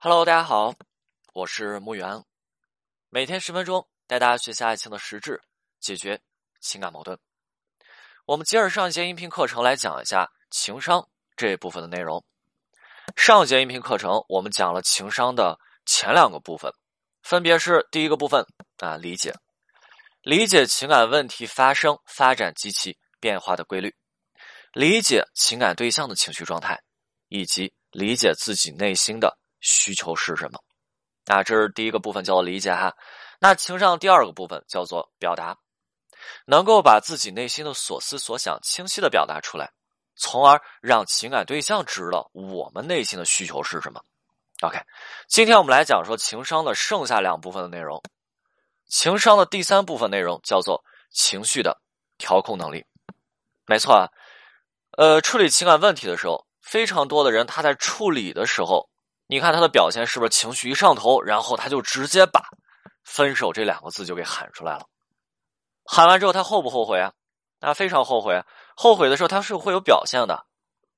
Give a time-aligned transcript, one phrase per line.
[0.00, 0.72] Hello，大家好，
[1.32, 2.22] 我是木源，
[3.10, 5.42] 每天十分钟带大家学习爱情的实质，
[5.80, 6.20] 解决
[6.60, 7.18] 情感矛盾。
[8.24, 12.24] 我们接着上一节音频课程来讲一下情商这一部分的内容。
[13.16, 16.72] 上一节音频课程我们讲了情商的前两个部分，
[17.24, 18.46] 分别是第一个部分
[18.76, 19.34] 啊，理解，
[20.22, 23.92] 理解情感问题发生、发展及其变化的规律，
[24.74, 26.80] 理解情感对象的情绪状态，
[27.26, 29.36] 以及理解自己内心的。
[29.60, 30.58] 需求是什么？
[31.26, 32.94] 啊，这是第一个部分，叫做理解哈。
[33.38, 35.56] 那情商第二个部分叫做表达，
[36.46, 39.70] 能够把自己内心的所思所想清晰的表达出来，
[40.16, 44.02] 从而让情感对象知道我们内心的需求是什么。
[44.62, 44.80] OK，
[45.28, 48.02] 今天我们来讲说情商的剩下两部分的内容。
[48.86, 51.78] 情商的第三部分内容叫做情绪的
[52.16, 52.86] 调控能力。
[53.66, 54.08] 没错啊，
[54.96, 58.88] 呃，处理情感问题的时候，非常多的人他在处理的时候。
[59.28, 62.42] 你看他的表现是不是情绪一上头，然后他就直接把
[63.04, 64.86] “分手”这两个字就给喊出来了？
[65.84, 67.12] 喊完之后他后不后悔啊？
[67.60, 68.42] 他，非常后悔。
[68.74, 70.46] 后悔的时候他是会有表现的，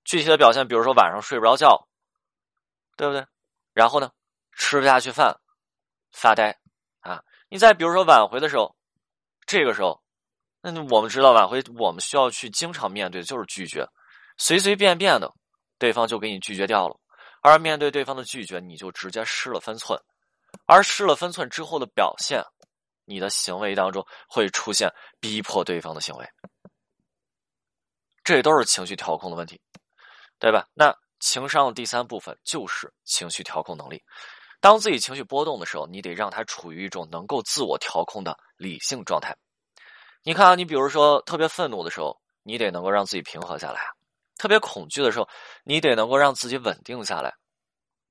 [0.04, 1.88] 具体的表现，比如说晚上睡不着觉，
[2.96, 3.26] 对不对？
[3.72, 4.12] 然后呢，
[4.52, 5.36] 吃不下去饭，
[6.12, 6.56] 发呆
[7.00, 7.22] 啊。
[7.48, 8.76] 你再比如说挽回的时候，
[9.44, 10.00] 这个时候，
[10.60, 13.88] 那我们知道挽回我们需要去经常面对的就是拒绝，
[14.38, 15.34] 随随便便的，
[15.78, 16.96] 对方就给你拒绝掉了。
[17.40, 19.98] 而面对对方的拒绝，你就直接失了分寸，
[20.66, 22.42] 而失了分寸之后的表现，
[23.04, 26.28] 你的行为当中会出现逼迫对方的行为，
[28.22, 29.60] 这都是情绪调控的问题，
[30.38, 30.68] 对吧？
[30.74, 34.02] 那情商的第三部分就是情绪调控能力。
[34.60, 39.34] 当自己情绪波动的时候，你得让他处于一种能够自我调控的理性状态。
[40.22, 43.99] 你看啊，你比如说特别愤怒的时候，你得能够让自己平和下来啊。
[44.40, 45.28] 特别恐惧的时候，
[45.64, 47.30] 你得能够让自己稳定下来。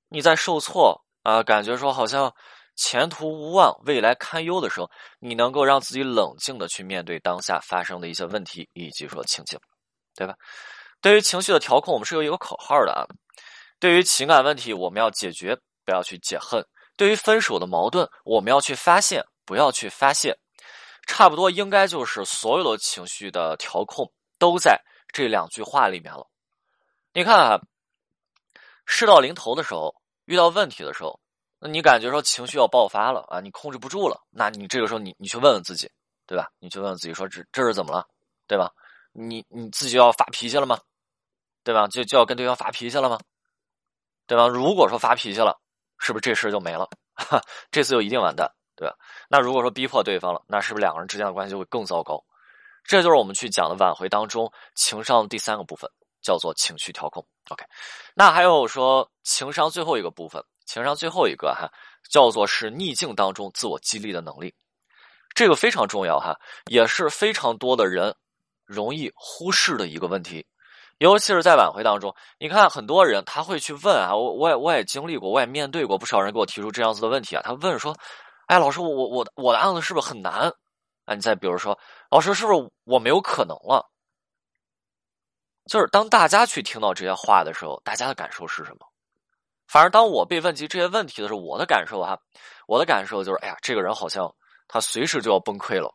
[0.10, 2.32] 你在受挫啊，感觉说好像
[2.76, 9.60] 前途无望、未来堪忧的时候，你能够让自己冷静的去面对当下发生的一些问题以及说情景，
[10.16, 10.36] 对吧？
[11.02, 13.02] 对于情绪的调控，我们是有一个口号的啊。
[13.80, 16.62] 对于情感问题，我们要解决，不要去解恨；
[16.96, 20.38] 对于分手的矛盾，我们要去发现，不要去发泄。
[21.08, 24.06] 差不多应该就是所有的情绪的调控
[24.38, 24.80] 都在。
[25.12, 26.28] 这两句话里面了，
[27.14, 27.60] 你看啊，
[28.86, 31.20] 事到临头的时候，遇到问题的时候，
[31.60, 35.90] 那你感觉说情绪要爆发了啊，你控制不住了，那你这个时候你你去问问自己，
[36.26, 36.50] 对吧？
[36.60, 38.08] 你去问问自己说这这是怎么了，
[38.48, 38.72] 对吧？
[39.12, 40.80] 你你自己要发脾气了吗？
[41.64, 41.88] 对吧？
[41.88, 43.20] 就就要跟对方发脾气了吗？
[44.28, 44.48] 对吧？
[44.48, 45.60] 如果说发脾气了，
[45.98, 46.88] 是不是这事就没了？
[47.16, 48.96] 哈， 这次就一定完蛋，对吧？
[49.28, 52.24] 那如果说逼迫对方了，那是不是两个人之间的关系就会更糟糕？
[52.90, 55.88] 这就是我们去讲的挽回当中情商的第三个部分，
[56.24, 57.24] 叫做情绪调控。
[57.50, 57.64] OK，
[58.16, 61.70] 那还有说情商最后一个部分，情商最后一个哈，
[62.10, 64.52] 叫做是逆境当中自我激励的能力，
[65.36, 66.36] 这个非常重要哈，
[66.66, 68.16] 也是非常多的人
[68.66, 70.44] 容易忽视的一个问题，
[70.98, 77.96] 尤其是在挽回当中，你看很多人他会去问啊，我我也我也经历过，我也面对过不少人给我提出这样子的问题啊，他问说，
[78.48, 80.52] 哎，老师，我我我我的案子是不是很难？
[81.10, 81.76] 啊，你再比如说，
[82.12, 83.90] 老师是不是我没有可能了？
[85.66, 88.86] 就是当大家去听到这些话的时候，大家的感受是什么？
[89.68, 92.22] 反而当我被问及这些问题的时候，我的感受哈，
[92.68, 94.32] 我的感受就是，哎呀，这个人好像
[94.68, 95.92] 他随时就要崩溃了，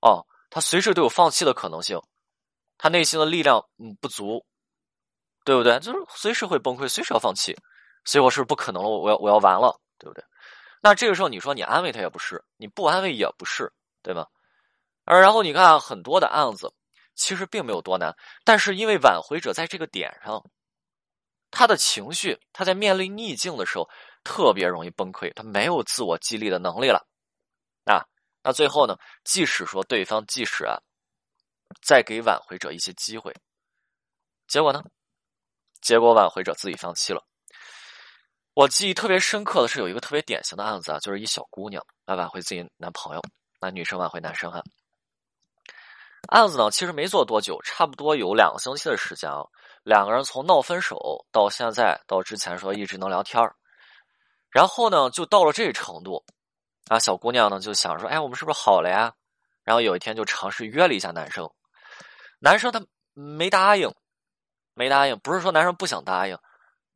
[0.00, 2.00] 哦，他随时都有放弃的可能性，
[2.78, 4.46] 他内心的力量嗯不足，
[5.44, 5.78] 对不对？
[5.80, 7.54] 就是随时会崩溃，随时要放弃，
[8.06, 10.24] 所以我是不可能了，我要我要完了，对不对？
[10.80, 13.70] 那这个时候你说你安慰他也不是，你不安慰也不是，
[14.02, 14.26] 对吗？
[15.10, 16.70] 而然后你看很多的案子，
[17.14, 18.14] 其实并没有多难，
[18.44, 20.44] 但是因为挽回者在这个点上，
[21.50, 23.88] 他的情绪，他在面临逆境的时候
[24.22, 27.08] 特别容易崩溃，他没有自我激励的能力了。
[27.86, 28.04] 啊，
[28.42, 30.76] 那最后呢，即使说对方即使啊，
[31.80, 33.34] 再给挽回者一些机会，
[34.46, 34.82] 结果呢，
[35.80, 37.24] 结果挽回者自己放弃了。
[38.52, 43.22] 我记忆特别深刻的是有一个特别典型的案子啊，就是一小姑娘来挽回自己男朋友，
[43.58, 44.62] 那女生挽回男生哈。
[46.28, 49.42] 案子呢，其实没做多久，差不多有两个星期的时间啊。
[49.82, 53.56] 两个人从闹分手到现在，到之前说一直能聊天儿
[54.50, 56.22] 然后呢，就到了这程度，
[56.88, 59.10] 啊，小姑娘呢就想说，哎，我们是不是好了呀？
[59.64, 61.50] 然后有一天就尝试约了一下男生，
[62.38, 62.84] 男生他
[63.14, 63.90] 没答应，
[64.74, 66.36] 没答应，不是说男生不想答应，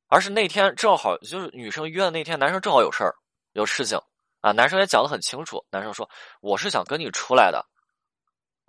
[0.08, 3.14] 而是那天正好就是女生约的那天，男生正好有事儿，
[3.52, 3.98] 有事情
[4.42, 4.52] 啊。
[4.52, 6.06] 男生也讲的很清楚，男生说
[6.42, 7.64] 我是想跟你出来的。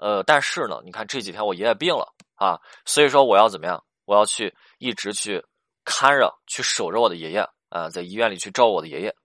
[0.03, 3.81] 呃，但是呢，你看这几天我爷爷病了啊，所以说我要怎么样？
[4.03, 5.41] 我要去一直去
[5.85, 7.39] 看着、去守着我的爷爷
[7.69, 9.15] 啊，在医院里去照顾我的爷爷。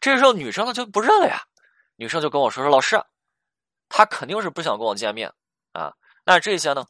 [0.00, 1.42] 这时候女生呢就不认了呀，
[1.96, 2.98] 女生就跟我说说老师，
[3.90, 5.30] 他肯定是不想跟我见面
[5.74, 5.92] 啊。
[6.24, 6.86] 那这些呢，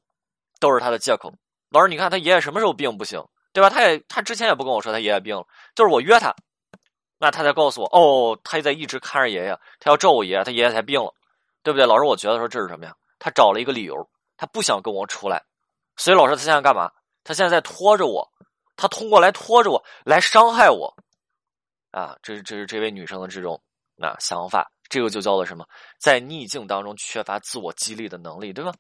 [0.60, 1.34] 都是他的借口。
[1.70, 3.20] 老师，你看他爷爷什么时候病不行，
[3.52, 3.69] 对吧？
[3.69, 5.44] 他也他之前也不跟我说他爷爷病了，
[5.75, 6.32] 就是我约他，
[7.19, 11.12] 那他才告诉我哦，他在一直看着爷爷，他要照顾爷爷，他爷爷才病了，
[11.62, 11.86] 对不对？
[11.86, 12.94] 老师，我觉得说这是什么呀？
[13.18, 15.44] 他找了一个理由，他不想跟我出来，
[15.96, 16.90] 所以老师他现在干嘛？
[17.24, 18.28] 他现在在拖着我，
[18.74, 20.92] 他通过来拖着我来伤害我，
[21.92, 23.62] 啊，这是这是这位女生的这种
[24.00, 25.64] 啊想法，这个就叫做什么？
[26.00, 28.72] 在逆境当中缺乏自我激励的能力，对吧？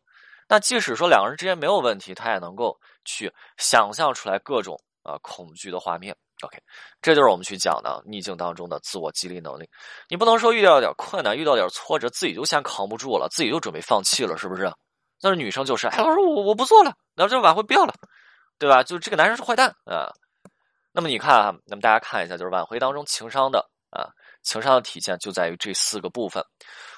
[0.48, 6.16] 那即使说两个人之间没有问题，他也能够去想象出来各种啊恐惧的画面。
[6.42, 6.58] OK，
[7.00, 9.68] 这就是我们去讲的逆境当中的自我激励能力。
[10.08, 14.72] 你不能说遇到点困难、遇到点挫折，自己就先扛不住了，自己就准备放弃了，是不是？
[15.20, 17.94] 那是女生就是，哎，老师我我不做了，那这挽回不要了，
[18.58, 18.82] 对吧？
[18.82, 20.10] 就这个男生是坏蛋啊。
[20.92, 23.60] 那么你看啊，那么大家看一下，就是挽回当中情商的
[23.90, 24.10] 啊。
[24.42, 26.44] 情商的体现就在于这四个部分。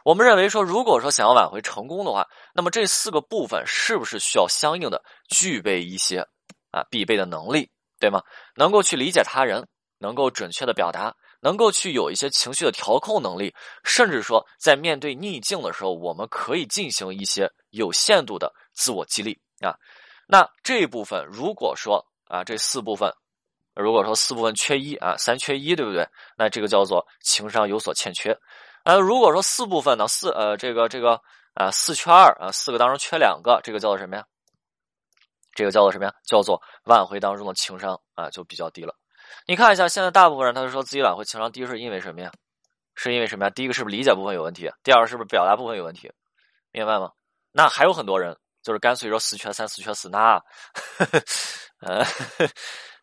[0.02, 6.26] 我们认为说，如果说想要挽回成功的话，那么这四个部分是不是需要相应的具备一些
[6.70, 7.70] 啊必备的能力，
[8.04, 8.22] 对吗？
[8.54, 9.66] 能够去理解他人，
[9.98, 19.74] 能够准确的表达，能够去有一些情绪的调控能力，甚至说在面对逆境的时候，我们可以进行一些有限度的自我激励啊。
[20.28, 23.10] 那这一部分，如果说啊这四部分。
[23.76, 26.06] 如果说四部分缺一啊，三缺一，对不对？
[26.38, 28.38] 那这个叫做情商有所欠缺。
[28.84, 31.20] 呃，如果说四部分呢，四呃，这个这个
[31.54, 34.24] 啊，四缺二啊，四个当中缺两个，这个叫做什么呀？
[35.54, 36.12] 这个叫做什么呀？
[36.24, 38.94] 叫做挽回当中的情商啊，就比较低了。
[39.46, 42.30] 你看一下，现在大部分人他就说自己挽回情商低，是因为什么呀？
[42.94, 43.50] 是因为什么呀？
[43.50, 44.70] 第一个是不是理解部分有问题？
[44.82, 46.12] 第二个是不是表达部分有问题？
[46.70, 47.10] 明白吗？
[47.52, 50.42] 那还有很多人就是干脆说四缺三，四缺四，那，
[51.80, 52.04] 呃。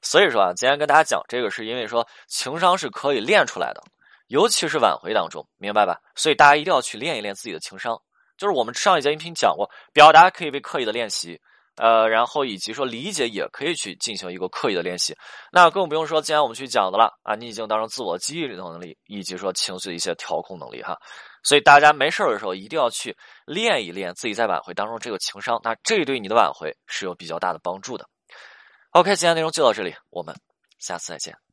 [0.04, 3.84] 所以说啊，今天跟大家讲这个，是因为说情商是可以练出来的，
[4.30, 6.02] 尤其是挽回当中，明白吧？
[6.16, 7.96] 所以大家一定要去练一练自己的情商。
[8.36, 11.40] 就是我们上一节音频讲过，表达可以被刻意的练习，
[11.82, 15.18] 呃，然后以及说理解也可以去进行一个刻意的练习。
[15.52, 20.96] 那更不用说今天我们去讲的了啊，逆境当中自我激励的能力，以及说情绪的一些调控能力哈。
[21.42, 23.18] 所以大家没事的时候一定要去
[23.48, 28.06] 练一练自己在挽回当中这个情商，那这对你的挽回是有比较大的帮助的。
[28.92, 30.36] OK，今天内容就到这里，我们
[30.78, 31.51] 下次再见。